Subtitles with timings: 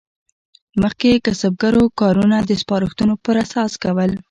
[0.81, 4.11] مخکې کسبګرو کارونه د سپارښتونو پر اساس کول.